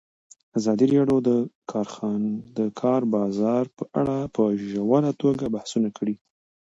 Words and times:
ازادي 0.57 0.85
راډیو 0.97 1.19
د 1.27 1.29
د 2.57 2.59
کار 2.81 3.01
بازار 3.15 3.63
په 3.77 3.83
اړه 4.01 4.17
په 4.35 4.43
ژوره 4.69 5.11
توګه 5.21 5.45
بحثونه 5.55 5.89
کړي. 5.97 6.15